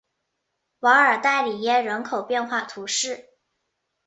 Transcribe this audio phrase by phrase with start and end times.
[0.79, 3.29] 瓦尔代里耶人口变化图示